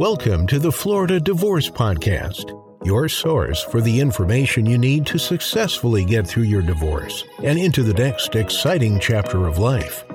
[0.00, 6.06] Welcome to the Florida Divorce Podcast, your source for the information you need to successfully
[6.06, 10.06] get through your divorce and into the next exciting chapter of life.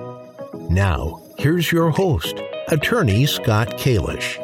[0.68, 2.34] Now, here's your host,
[2.66, 4.34] attorney Scott Kalish.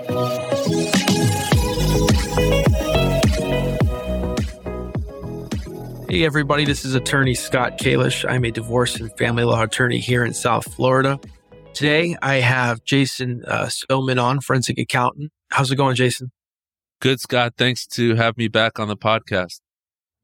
[6.09, 8.25] Hey, everybody, this is attorney Scott Kalish.
[8.31, 11.19] I'm a divorce and family law attorney here in South Florida.
[11.75, 15.33] Today, I have Jason uh, Spillman on, forensic accountant.
[15.53, 16.33] How's it going, Jason?
[17.01, 17.55] Good, Scott.
[17.59, 19.61] Thanks to have me back on the podcast.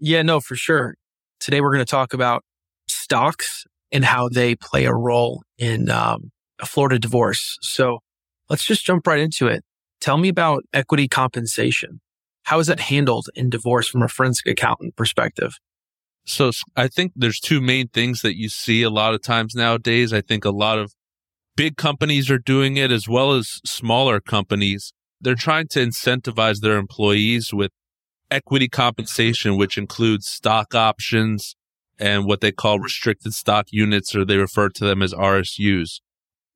[0.01, 0.95] Yeah, no, for sure.
[1.39, 2.45] Today, we're going to talk about
[2.89, 7.59] stocks and how they play a role in um, a Florida divorce.
[7.61, 7.99] So
[8.49, 9.65] let's just jump right into it.
[10.01, 12.01] Tell me about equity compensation.
[12.45, 15.59] How is that handled in divorce from a forensic accountant perspective?
[16.25, 20.15] So I think there's two main things that you see a lot of times nowadays.
[20.15, 20.95] I think a lot of
[21.55, 24.95] big companies are doing it as well as smaller companies.
[25.21, 27.73] They're trying to incentivize their employees with
[28.31, 31.57] equity compensation, which includes stock options
[31.99, 36.01] and what they call restricted stock units, or they refer to them as RSUs.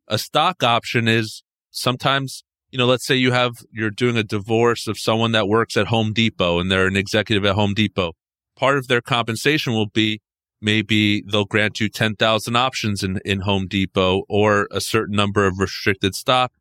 [0.08, 4.86] A stock option is sometimes, you know, let's say you have, you're doing a divorce
[4.86, 8.12] of someone that works at Home Depot and they're an executive at Home Depot.
[8.56, 10.20] Part of their compensation will be
[10.60, 15.58] maybe they'll grant you 10,000 options in, in Home Depot or a certain number of
[15.58, 16.52] restricted stock.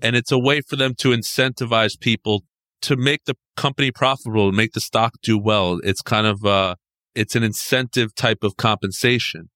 [0.00, 2.44] And it's a way for them to incentivize people
[2.82, 5.80] to make the company profitable, make the stock do well.
[5.82, 6.74] It's kind of, uh,
[7.14, 9.48] it's an incentive type of compensation.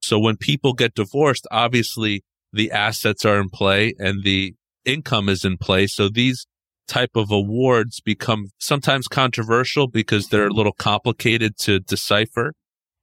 [0.00, 5.44] So when people get divorced, obviously the assets are in play and the income is
[5.44, 5.88] in play.
[5.88, 6.46] So these
[6.86, 12.52] type of awards become sometimes controversial because they're a little complicated to decipher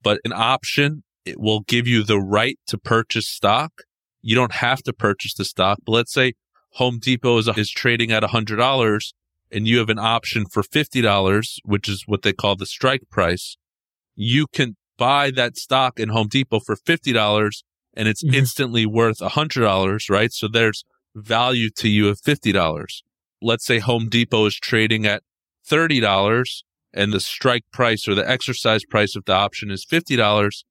[0.05, 3.71] but an option, it will give you the right to purchase stock.
[4.21, 6.33] You don't have to purchase the stock, but let's say
[6.75, 9.13] Home Depot is, is trading at $100
[9.51, 13.57] and you have an option for $50, which is what they call the strike price.
[14.15, 17.63] You can buy that stock in Home Depot for $50
[17.93, 18.35] and it's mm-hmm.
[18.35, 20.33] instantly worth $100, right?
[20.33, 20.83] So there's
[21.15, 23.01] value to you of $50.
[23.41, 25.23] Let's say Home Depot is trading at
[25.69, 26.63] $30
[26.93, 30.63] and the strike price or the exercise price of the option is $50,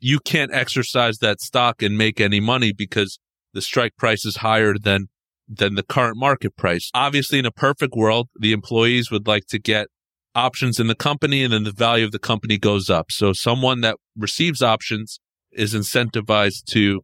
[0.00, 3.18] you can't exercise that stock and make any money because
[3.54, 5.08] the strike price is higher than
[5.48, 6.90] than the current market price.
[6.94, 9.88] Obviously, in a perfect world, the employees would like to get
[10.34, 13.10] options in the company and then the value of the company goes up.
[13.10, 15.18] So someone that receives options
[15.52, 17.00] is incentivized to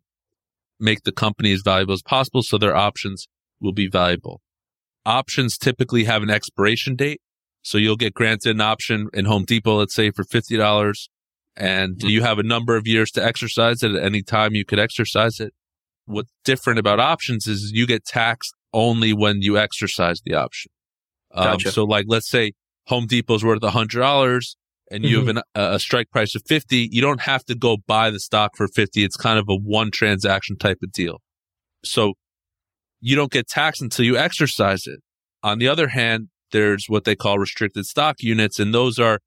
[0.79, 3.27] make the company as valuable as possible so their options
[3.61, 4.43] will be valuable.
[5.07, 7.21] Options typically have an expiration date.
[7.63, 11.09] So you'll get granted an option in Home Depot, let's say for $50
[11.57, 12.09] and mm-hmm.
[12.09, 15.41] you have a number of years to exercise it at any time you could exercise
[15.41, 15.53] it.
[16.13, 20.71] What's different about options is you get taxed only when you exercise the option.
[21.35, 21.73] Um, gotcha.
[21.73, 22.53] So like, let's say
[22.87, 24.55] Home Depot's worth $100
[24.91, 25.27] and you mm-hmm.
[25.27, 26.89] have an, a strike price of 50.
[26.93, 29.03] You don't have to go buy the stock for 50.
[29.03, 31.21] It's kind of a one transaction type of deal.
[31.85, 32.15] So
[33.01, 35.01] you don't get taxed until you exercise it.
[35.43, 39.19] On the other hand, there's what they call restricted stock units, and those are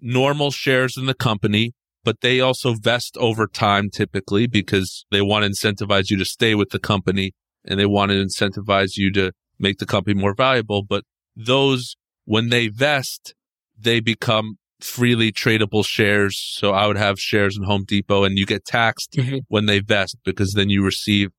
[0.00, 1.72] normal shares in the company,
[2.04, 6.54] but they also vest over time typically because they want to incentivize you to stay
[6.54, 7.32] with the company
[7.64, 10.82] and they want to incentivize you to make the company more valuable.
[10.82, 11.04] But
[11.36, 13.34] those, when they vest,
[13.78, 16.38] they become freely tradable shares.
[16.38, 19.38] So I would have shares in Home Depot and you get taxed mm-hmm.
[19.48, 21.30] when they vest because then you receive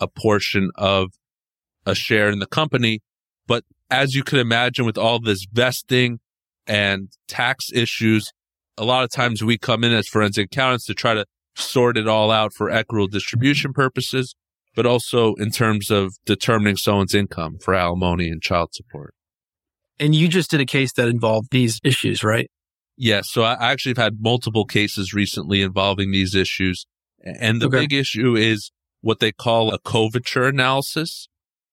[0.00, 1.10] a portion of
[1.86, 3.00] a share in the company.
[3.46, 6.20] But as you can imagine, with all this vesting
[6.66, 8.32] and tax issues,
[8.78, 12.06] a lot of times we come in as forensic accountants to try to sort it
[12.06, 14.34] all out for equitable distribution purposes,
[14.74, 19.14] but also in terms of determining someone's income for alimony and child support.
[19.98, 22.48] And you just did a case that involved these issues, right?
[22.96, 23.30] Yes.
[23.30, 26.86] So I actually have had multiple cases recently involving these issues.
[27.24, 27.80] And the okay.
[27.80, 31.28] big issue is what they call a coverture analysis.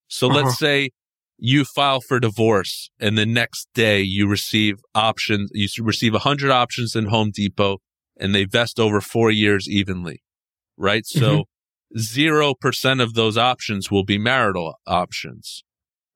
[0.08, 0.42] So uh-huh.
[0.42, 0.90] let's say
[1.38, 6.52] you file for divorce and the next day you receive options, you receive a hundred
[6.52, 7.80] options in Home Depot
[8.18, 10.24] and they vest over four years evenly,
[10.78, 11.06] right?
[11.06, 11.46] So
[11.98, 13.00] 0% mm-hmm.
[13.00, 15.64] of those options will be marital options.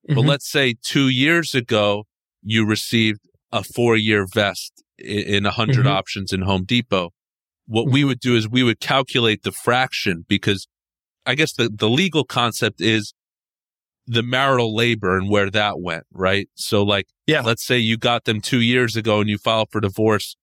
[0.07, 0.16] Mm-hmm.
[0.16, 2.06] But let's say two years ago,
[2.42, 3.21] you received
[3.51, 5.88] a four year vest in a 100 mm-hmm.
[5.88, 7.12] options in Home Depot.
[7.68, 8.10] What we mm-hmm.
[8.10, 10.68] would do is we would calculate the fraction because
[11.25, 13.13] I guess the, the legal concept is
[14.11, 16.50] the marital labor and where that went, right?
[16.56, 19.79] So like, yeah, let's say you got them two years ago and you filed for
[19.79, 20.35] divorce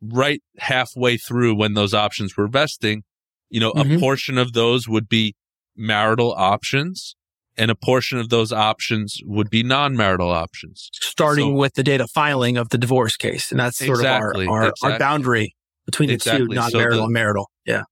[0.00, 3.02] right halfway through when those options were vesting,
[3.50, 3.96] you know, mm-hmm.
[3.96, 5.36] a portion of those would be
[5.76, 7.14] marital options
[7.58, 10.88] and a portion of those options would be non-marital options.
[10.94, 13.50] Starting So- with the date of filing of the divorce case.
[13.50, 14.92] And that's sort Exactly, of our, our, exactly.
[14.92, 15.54] our boundary
[15.84, 16.46] between the Exactly.
[16.46, 17.50] two, So non-marital the- and marital.
[17.66, 17.82] Yeah.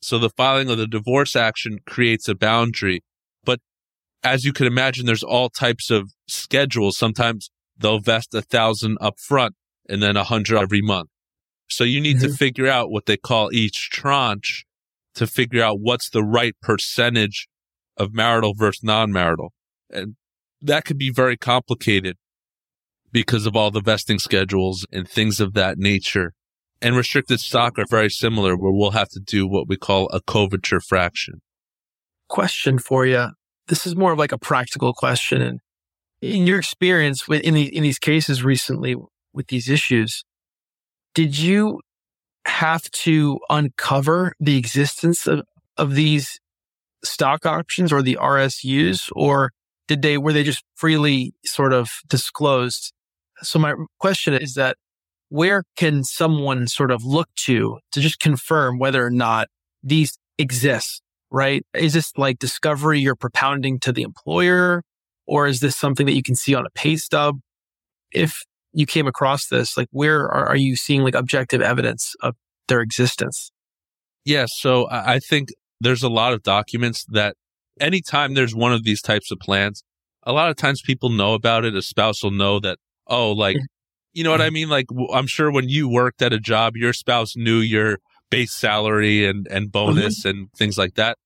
[0.00, 3.02] So the filing of the divorce action creates a boundary.
[4.22, 6.98] As you can imagine, there's all types of schedules.
[6.98, 9.54] Sometimes they'll vest a thousand up front
[9.88, 11.08] and then a hundred every month.
[11.70, 12.36] So you need to Mhm.
[12.36, 14.64] figure out what they call each tranche
[15.14, 17.46] to figure out what's the right percentage
[17.96, 19.52] of marital versus non-marital.
[19.90, 20.16] And
[20.60, 22.16] that could be very complicated
[23.12, 26.34] because of all the vesting schedules and things of that nature.
[26.80, 30.20] And restricted stock are very similar where we'll have to do what we call a
[30.20, 31.40] coverture fraction.
[32.28, 33.28] Question for you.
[33.68, 35.42] This is more of like a practical question.
[35.42, 35.60] And
[36.20, 38.96] in your experience with in, the, in these cases recently
[39.32, 40.24] with these issues,
[41.14, 41.80] did you
[42.46, 45.42] have to uncover the existence of,
[45.76, 46.40] of these
[47.04, 49.50] stock options or the RSUs, or
[49.86, 52.92] did they were they just freely sort of disclosed?
[53.42, 54.76] So my question is that
[55.28, 59.48] where can someone sort of look to to just confirm whether or not
[59.82, 61.02] these exist?
[61.30, 61.64] Right?
[61.74, 64.82] Is this like discovery you're propounding to the employer,
[65.26, 67.38] or is this something that you can see on a pay stub?
[68.12, 68.42] If
[68.72, 72.34] you came across this, like where are, are you seeing like objective evidence of
[72.68, 73.50] their existence?
[74.24, 74.46] Yeah.
[74.48, 77.36] So I I think there's a lot of documents that
[77.80, 79.82] anytime there's one of these types of plans,
[80.24, 81.74] a lot of times people know about it.
[81.74, 83.64] A spouse will know that, oh, like, mm-hmm.
[84.12, 84.54] you know what I mm-hmm.
[84.54, 84.68] mean?
[84.68, 87.98] Like, I'm sure when you worked at a job, your spouse knew your
[88.30, 89.70] base salary and, and mm-hmm.
[89.70, 91.18] bonus and things like that.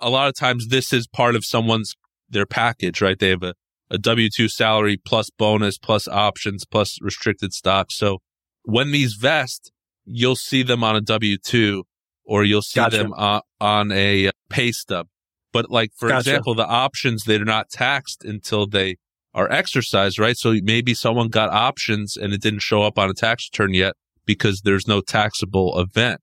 [0.00, 1.94] A lot of times this is part of someone's,
[2.28, 3.18] their package, right?
[3.18, 3.54] They have a,
[3.90, 7.90] a W 2 salary plus bonus plus options plus restricted stock.
[7.90, 8.18] So
[8.64, 9.70] when these vest,
[10.04, 11.84] you'll see them on a W 2
[12.24, 12.96] or you'll see Gotcha.
[12.98, 15.08] them on, on a uh, pay stub.
[15.52, 16.30] But like, for Gotcha.
[16.30, 18.96] example, the options, they're not taxed until they
[19.34, 20.36] are exercised, right?
[20.36, 23.94] So maybe someone got options and it didn't show up on a tax return yet
[24.26, 26.20] because there's no taxable event.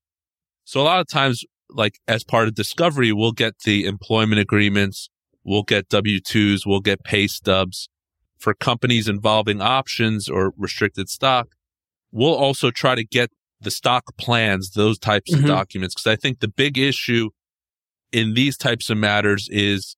[0.63, 5.09] So a lot of times, like as part of discovery, we'll get the employment agreements,
[5.43, 7.89] we'll get W-2s, we'll get pay stubs
[8.37, 11.49] for companies involving options or restricted stock.
[12.11, 13.31] We'll also try to get
[13.61, 15.39] the stock plans, those types Mhm.
[15.39, 15.93] of documents.
[15.95, 17.29] Cause I think the big issue
[18.11, 19.95] in these types of matters is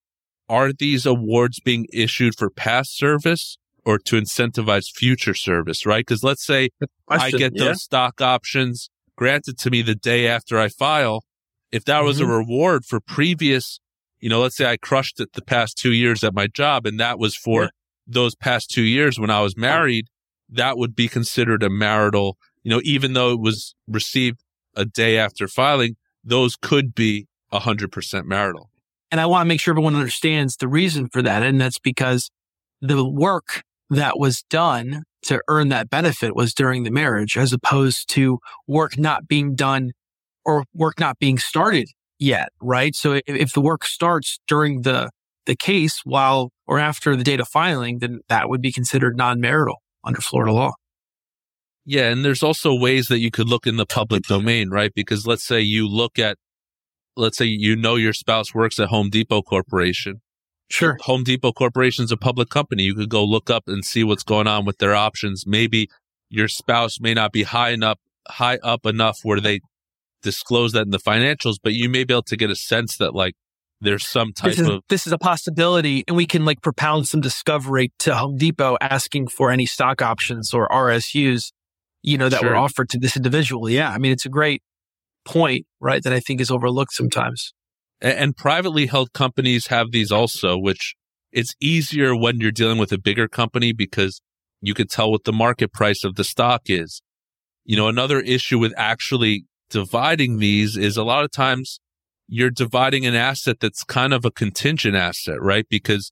[0.49, 6.05] are these awards being issued for past service or to incentivize future service, right?
[6.05, 6.69] Because let's say
[7.07, 7.73] I get those yeah?
[7.73, 11.23] stock options granted to me the day after I file.
[11.71, 12.37] If that was a Mhm.
[12.37, 13.79] reward for previous,
[14.19, 16.99] you know, let's say I crushed it the past two years at my job and
[16.99, 17.69] that was for Yeah.
[18.07, 20.07] those past two years when I was married,
[20.49, 24.41] that would be considered a marital, you know, even though it was received
[24.75, 28.69] a day after filing, those could be a hundred percent marital.
[29.11, 31.43] And I want to make sure everyone understands the reason for that.
[31.43, 32.29] And that's because
[32.81, 33.63] the work
[33.93, 38.97] that was done to earn that benefit was during the marriage, as opposed to work
[38.97, 39.91] not being done
[40.45, 41.87] or work not being started
[42.19, 42.49] yet.
[42.61, 42.95] Right.
[42.95, 45.09] So if, if the work starts during the,
[45.45, 49.81] the case while or after the date of filing, then that would be considered non-marital
[50.03, 50.73] under Florida law.
[51.85, 54.91] Yeah, and there's also ways that you could look in the public domain, right?
[54.93, 56.37] Because let's say you look at,
[57.17, 60.21] let's say you know your spouse works at Home Depot Corporation.
[60.69, 60.97] Sure.
[61.01, 62.83] Home Depot Corporation's a public company.
[62.83, 65.45] You could go look up and see what's going on with their options.
[65.45, 65.89] Maybe
[66.29, 69.61] your spouse may not be high enough, high up enough where they
[70.23, 73.13] disclose that in the financials, but you may be able to get a sense that
[73.13, 73.35] like
[73.81, 77.07] there's some type This is, of this is a possibility and we can like propound
[77.07, 81.51] some discovery to Home Depot asking for any stock options or RSUs,
[82.01, 83.69] you know, that were offered to this individual.
[83.69, 83.91] Yeah.
[83.91, 84.63] I mean, it's a great
[85.25, 86.01] point, right?
[86.01, 87.53] That I think is overlooked sometimes.
[88.03, 90.93] And privately held companies have these also, which
[91.31, 94.21] it's easier when you're dealing with a bigger company because
[94.61, 97.01] you could tell what the market price of the stock is.
[97.63, 101.79] You know, another issue with actually dividing these is a lot of times
[102.27, 105.65] you're dividing an asset that's kind of a contingent asset, right?
[105.69, 106.11] Because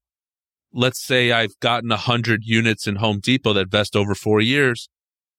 [0.74, 4.88] let's say I've gotten a hundred units in Home Depot that vest over four years.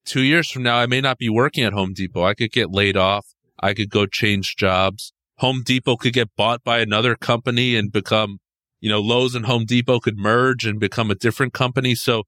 [0.05, 2.25] Two years from now, I may not be working at Home Depot.
[2.25, 3.27] I could get laid off.
[3.59, 5.13] I could go change jobs.
[5.43, 8.39] Home Depot could get bought by another company and become,
[8.81, 11.97] you know, Lowe's and Home Depot could merge and become a different company.
[11.97, 12.23] So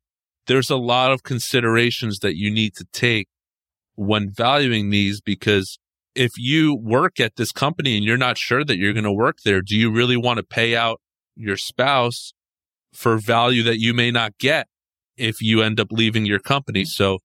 [0.49, 3.28] there's a lot of considerations that you need to take
[3.94, 5.78] when valuing these because
[6.16, 9.38] if you work at this company and you're not sure that you're going to work
[9.44, 11.00] there, do you really want to pay out
[11.37, 12.35] your spouse
[12.92, 14.66] for value that you may not get
[15.16, 16.85] if you end up leaving your company?
[16.85, 17.21] So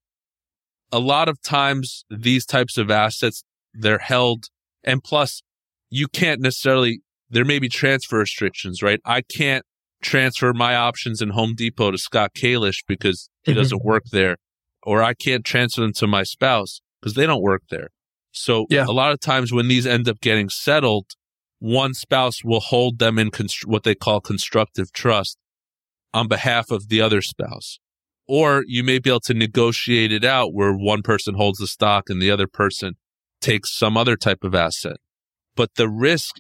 [0.92, 3.44] a lot of times these types of assets,
[3.74, 4.50] they're held
[4.84, 5.42] and plus
[5.90, 9.00] you can't necessarily, there may be transfer restrictions, right?
[9.06, 9.66] I can't
[10.02, 13.56] transfer my options in Home Depot to Scott Kalish because he Mhm.
[13.56, 14.38] doesn't work there,
[14.84, 17.90] or I can't transfer them to my spouse because they don't work there.
[18.32, 18.86] So Yeah.
[18.88, 21.08] a lot of times when these end up getting settled,
[21.60, 25.38] one spouse will hold them in const- what they call constructive trust
[26.14, 27.80] on behalf of the other spouse.
[28.28, 32.10] Or you may be able to negotiate it out where one person holds the stock
[32.10, 32.94] and the other person
[33.42, 34.98] takes some other type of asset.
[35.56, 36.36] But the risk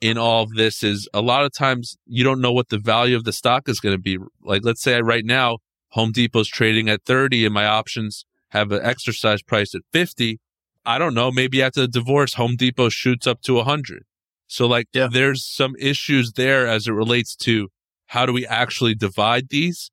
[0.00, 3.16] in all of this is a lot of times you don't know what the value
[3.16, 4.18] of the stock is going to be.
[4.42, 5.58] Like, let's say right now,
[5.90, 10.38] Home Depot's trading at 30 and my options have an exercise price at 50.
[10.84, 11.30] I don't know.
[11.30, 14.04] Maybe after the divorce, Home Depot shoots up to 100.
[14.48, 15.08] So, like, Yeah.
[15.10, 17.68] there's some issues there as it relates to
[18.06, 19.90] how do we actually divide these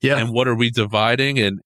[0.00, 0.18] Yeah.
[0.18, 1.60] and what are we dividing and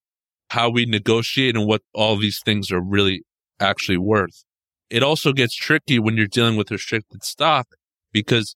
[0.50, 3.22] how we negotiate and what all these things are really
[3.60, 4.44] actually worth.
[4.92, 7.66] It also gets tricky when you're dealing with restricted stock
[8.12, 8.54] because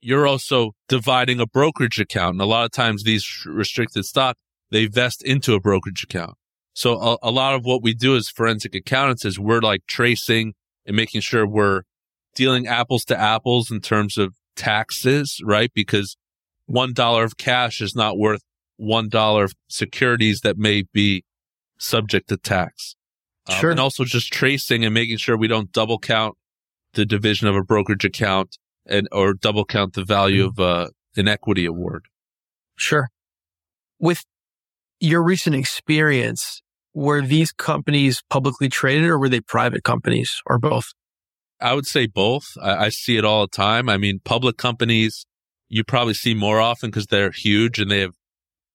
[0.00, 2.34] you're also dividing a brokerage account.
[2.34, 4.36] And a lot of times these restricted stock,
[4.70, 6.36] they vest into a brokerage account.
[6.72, 10.54] So a, a lot of what we do as forensic accountants is we're like tracing
[10.86, 11.82] and making sure we're
[12.36, 15.72] dealing apples to apples in terms of taxes, right?
[15.74, 16.16] Because
[16.66, 18.42] one dollar of cash is not worth
[18.76, 21.24] one dollar of securities that may be
[21.76, 22.94] subject to tax.
[23.50, 23.70] Um, Sure.
[23.70, 26.36] and also just tracing and making sure we don't double count
[26.94, 31.28] the division of a brokerage account and or double count the value of uh, an
[31.28, 32.06] equity award.
[32.76, 33.08] Sure.
[33.98, 34.24] With
[35.00, 36.62] your recent experience,
[36.94, 40.86] were these companies publicly traded or were they private companies or both?
[41.60, 42.44] I would say both.
[42.60, 43.88] I, I see it all the time.
[43.88, 45.26] I mean, public companies
[45.68, 48.14] you probably see more often because they're huge and they have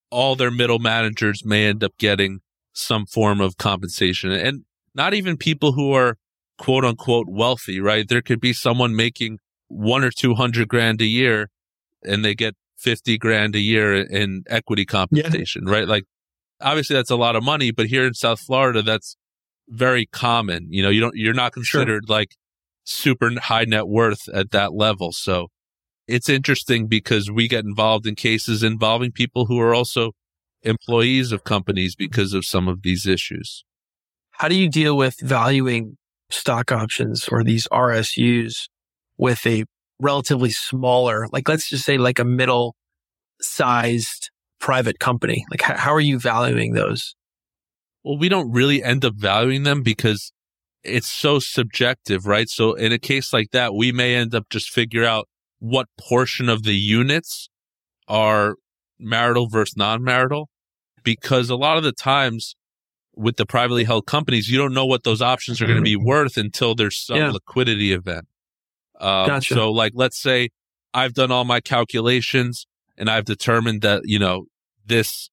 [0.10, 2.39] all their middle managers may end up getting
[2.75, 4.63] some form of compensation and
[4.94, 6.17] not even people who are
[6.58, 8.08] quote unquote wealthy, right?
[8.08, 11.50] There could be someone making one or two hundred grand a year
[12.03, 15.88] and they get 50 grand a year in equity compensation, right?
[15.88, 16.03] Like
[16.62, 19.17] obviously that's a lot of money, but here in South Florida, that's
[19.67, 20.67] very common.
[20.70, 22.36] You know, you don't, you're not considered like
[22.84, 25.12] super high net worth at that level.
[25.12, 25.48] So
[26.08, 30.12] it's interesting because we get involved in cases involving people who are also
[30.65, 33.63] employees of companies because of some of these issues.
[34.31, 35.98] How do you deal with valuing
[36.29, 38.67] stock options or these RSUs
[39.17, 39.63] with a
[40.00, 42.75] relatively smaller, like let's just say like a middle
[43.41, 45.45] sized private company?
[45.51, 47.15] Like how, how are you valuing those?
[48.03, 50.31] Well, we don't really end up valuing them because
[50.84, 52.50] it's so subjective, right?
[52.50, 55.27] So in a case like that, we may end up just figure out
[55.60, 57.50] what portion of the units
[58.07, 58.55] are
[59.00, 60.50] marital versus non-marital
[61.05, 62.55] because a lot of the times
[63.15, 65.95] with the privately held companies, you don't know what those options are going to be
[65.95, 67.31] worth until there's some Yeah.
[67.31, 68.27] liquidity event.
[69.00, 69.53] Um, Gotcha.
[69.53, 70.50] So like, let's say
[70.93, 74.45] I've done all my calculations and I've determined that, you know,
[74.85, 75.29] this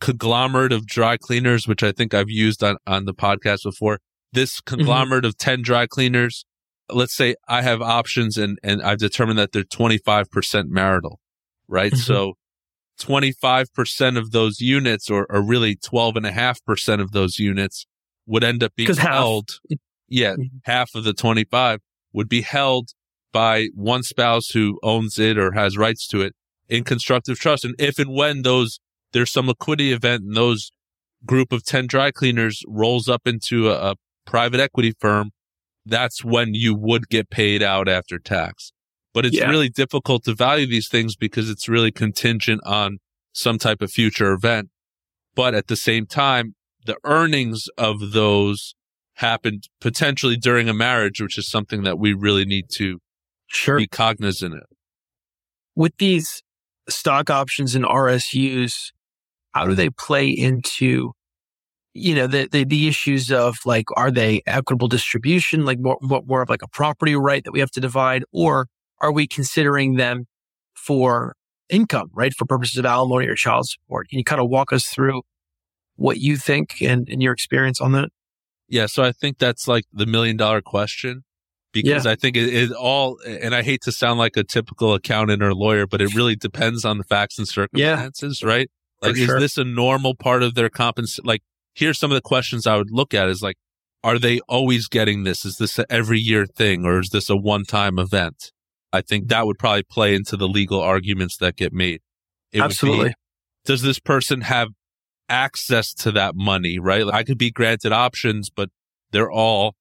[0.00, 3.98] conglomerate of dry cleaners, which I think I've used on, on the podcast before,
[4.32, 6.44] this conglomerate of 10 dry cleaners,
[6.90, 11.20] let's say I have options and, and I've determined that they're 25% marital,
[11.68, 11.92] right?
[11.92, 11.96] Mhm.
[11.98, 12.34] So
[13.00, 17.86] 25% of those units or, or really 12.5% of those units
[18.26, 19.12] would end up being 'Cause half.
[19.14, 19.50] held.
[20.08, 20.34] Yeah.
[20.36, 20.50] Mhm.
[20.64, 21.80] Half of the 25
[22.12, 22.90] would be held
[23.32, 26.34] by one spouse who owns it or has rights to it
[26.68, 27.64] in constructive trust.
[27.64, 28.80] And if and when those,
[29.12, 30.70] there's some liquidity event and those
[31.24, 35.30] group of 10 dry cleaners rolls up into a, a private equity firm,
[35.84, 38.72] that's when you would get paid out after tax.
[39.16, 39.48] But it's Yeah.
[39.48, 42.98] really difficult to value these things because it's really contingent on
[43.32, 44.68] some type of future event.
[45.34, 46.54] But at the same time,
[46.84, 48.74] the earnings of those
[49.14, 52.98] happened potentially during a marriage, which is something that we really need to
[53.46, 53.78] Sure.
[53.78, 54.64] be cognizant of.
[55.74, 56.42] with these
[56.88, 58.92] stock options and RSUs,
[59.52, 61.12] how do they play into,
[61.94, 66.22] you know, the, the, the issues of like, are they equitable distribution, like more, more,
[66.26, 68.66] more of like a property right that we have to divide, or
[69.00, 70.26] are we considering them
[70.74, 71.34] for
[71.68, 72.32] income, right?
[72.34, 74.08] For purposes of alimony or child support?
[74.08, 75.22] Can you kind of walk us through
[75.96, 78.10] what you think and, and your experience on that?
[78.68, 81.24] Yeah, so I think that's like the million dollar question
[81.72, 85.42] because I think it, it all, and I hate to sound like a typical accountant
[85.42, 88.70] or lawyer, but it really depends on the facts and circumstances, right?
[89.02, 91.24] For Like, is this a normal part of their compensation?
[91.26, 91.42] Like,
[91.74, 93.56] here's some of the questions I would look at is like,
[94.02, 95.44] are they always getting this?
[95.44, 98.52] Is this an every year thing or is this a one time event?
[98.96, 102.00] I think that would probably play into the legal arguments that get made.
[102.52, 103.14] It would be, Absolutely.
[103.64, 104.68] does this person have
[105.28, 107.04] access to that money, right?
[107.04, 108.70] Like I could be granted options, but
[109.10, 109.74] they're all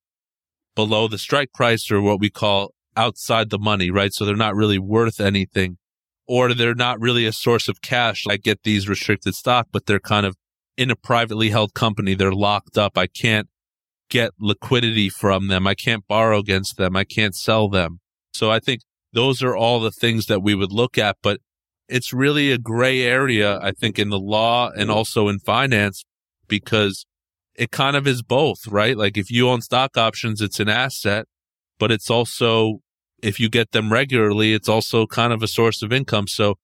[0.75, 4.13] below the strike price or what we call outside the money, right?
[4.13, 5.77] So they're not really worth anything
[6.27, 8.23] or they're not really a source of cash.
[8.29, 10.35] I get these restricted stock, but they're kind of
[10.77, 12.15] in a privately held company.
[12.15, 12.97] They're locked up.
[12.97, 13.47] I can't
[14.09, 15.67] get liquidity from them.
[15.67, 16.95] I can't borrow against them.
[16.95, 17.99] I can't sell them.
[18.33, 18.81] So I think
[19.15, 21.39] those are all the things that we would look at, but
[21.87, 26.03] it's really a gray area, I think, in the law and also in finance
[26.47, 27.05] because
[27.55, 28.97] it kind of is both, right?
[28.97, 31.25] Like if you own stock options, it's an asset,
[31.79, 32.81] but it's also,
[33.23, 36.27] if you get them regularly, it's also kind of a source of income.
[36.27, 36.55] So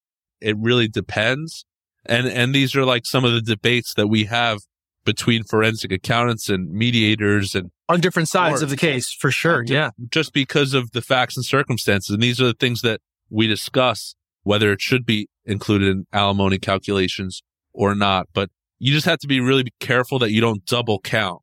[0.42, 1.66] it really depends.
[2.06, 4.60] And, and these are like some of the debates that we have
[5.04, 9.64] between forensic accountants and mediators and on different sides of the case for sure.
[9.66, 9.90] Yeah.
[10.10, 12.14] Just because of the facts and circumstances.
[12.14, 16.58] And these are the things that we discuss, whether it should be included in alimony
[16.58, 17.42] calculations
[17.74, 18.28] or not.
[18.34, 21.42] But you just have to be really careful that you don't double count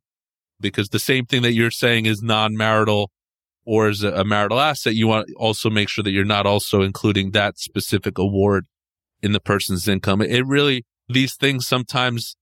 [0.61, 3.11] because the same thing that you're saying is non-marital
[3.67, 4.95] or is a marital asset.
[4.95, 8.67] You want to also make sure that you're not also including that specific award
[9.21, 10.23] in the person's income.
[10.23, 12.37] It really, these things sometimes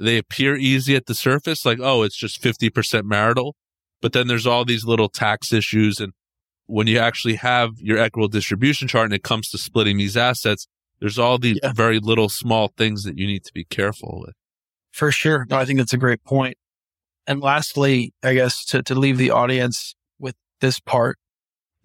[0.00, 3.54] they appear easy at the surface, like, oh, it's just 50% marital.
[4.00, 6.00] But then there's all these little tax issues.
[6.00, 6.12] And
[6.66, 10.66] when you actually have your equitable distribution chart and it comes to splitting these assets,
[11.00, 11.72] there's all these yeah.
[11.74, 14.34] very little small things that you need to be careful with.
[14.90, 15.46] For sure.
[15.50, 16.56] No, I think that's a great point.
[17.26, 21.18] And lastly, I guess to, to leave the audience with this part,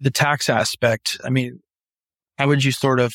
[0.00, 1.18] the tax aspect.
[1.22, 1.60] I mean,
[2.38, 3.14] how would you sort of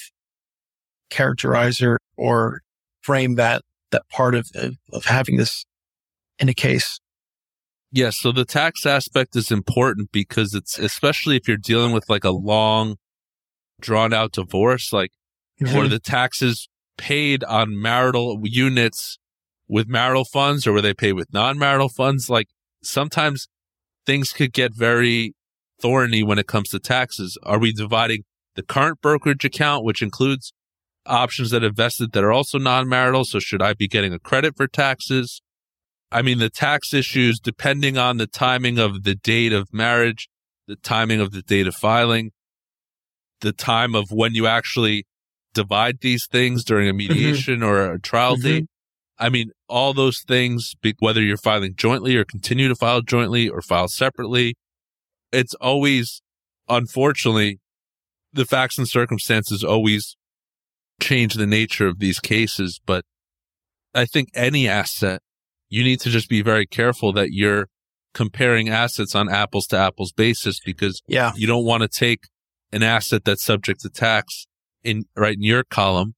[1.10, 2.62] characterize or, or
[3.02, 4.50] frame that, that part of,
[4.92, 5.66] of, having this
[6.40, 7.00] in a case?
[7.92, 8.04] Yes.
[8.04, 12.24] Yeah, so the tax aspect is important because it's, especially if you're dealing with like
[12.24, 12.96] a long
[13.82, 15.12] drawn out divorce, like
[15.62, 15.76] mm-hmm.
[15.76, 19.18] where the taxes paid on marital units
[19.68, 22.30] with marital funds or were they paid with non-marital funds?
[22.30, 22.48] Like
[22.84, 23.48] sometimes
[24.06, 25.34] things could get very
[25.82, 27.38] thorny when it comes to taxes.
[27.44, 28.24] Are we dividing
[28.56, 30.54] the current brokerage account, which includes
[31.06, 33.26] options that invested that are also non-marital?
[33.26, 35.42] So should I be getting a credit for taxes?
[36.12, 40.28] I mean, the tax issues, depending on the timing of the date of marriage,
[40.68, 42.32] the timing of the date of filing,
[43.40, 45.06] the time of when you actually
[45.54, 47.10] divide these things during a mm-hmm.
[47.14, 47.70] mediation mm-hmm.
[47.70, 48.48] or a trial mm-hmm.
[48.48, 48.66] date.
[49.18, 53.62] I mean, all those things, whether you're filing jointly or continue to file jointly or
[53.62, 54.56] file separately,
[55.32, 56.22] it's always,
[56.68, 57.60] unfortunately,
[58.34, 60.18] the facts and circumstances always
[61.02, 62.80] change the nature of these cases.
[62.86, 63.04] But
[63.94, 65.22] I think any asset,
[65.70, 67.68] you need to just be very careful that you're
[68.14, 71.32] comparing assets on apples to apples basis because yeah.
[71.36, 72.28] you don't want to take
[72.72, 74.48] an asset that's subject to tax
[74.84, 76.14] in right in your column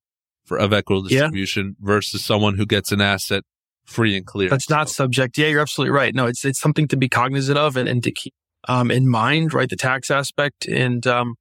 [0.45, 1.85] for of equitable distribution yeah.
[1.85, 3.43] versus someone who gets an asset
[3.85, 4.49] free and clear.
[4.49, 5.03] That's not so.
[5.03, 5.37] subject.
[5.37, 6.13] Yeah, you're absolutely right.
[6.13, 8.33] No, it's it's something to be cognizant of and, and to keep
[8.67, 9.69] um, in mind, right?
[9.69, 11.35] The tax aspect and um,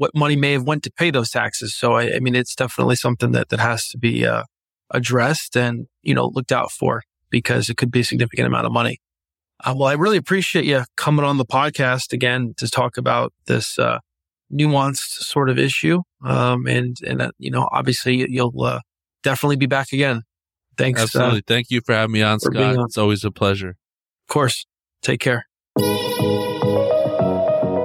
[0.00, 1.74] what money may have went to pay those taxes.
[1.74, 4.44] So I, I mean, it's definitely something that that has to be uh,
[4.90, 8.72] addressed and you know looked out for because it could be a significant amount of
[8.72, 8.98] money.
[9.62, 13.78] Uh, well, I really appreciate you coming on the podcast again to talk about this
[13.78, 13.98] uh,
[14.50, 16.00] nuanced sort of issue.
[16.24, 18.80] Um, and, and, uh, you know, obviously you'll, uh,
[19.22, 20.22] definitely be back again.
[20.78, 21.00] Thanks.
[21.00, 21.42] Uh, Absolutely.
[21.46, 22.56] Thank you for having me on, Scott.
[22.78, 22.86] On.
[22.86, 23.76] It's always a pleasure.
[24.28, 24.64] Of course.
[25.02, 25.46] Take care.